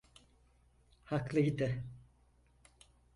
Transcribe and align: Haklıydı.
Haklıydı. 1.03 1.83